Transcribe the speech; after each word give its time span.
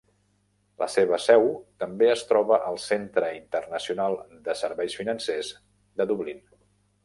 La 0.83 0.87
seva 0.93 1.19
seu 1.25 1.45
també 1.83 2.09
es 2.15 2.23
troba 2.31 2.59
al 2.71 2.81
Centre 2.85 3.31
Internacional 3.43 4.19
de 4.49 4.59
Serveis 4.65 4.99
Financers 5.05 5.55
de 6.01 6.13
Dublín. 6.15 6.47